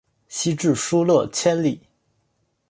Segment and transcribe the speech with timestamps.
[0.27, 1.79] 西至疏勒千里。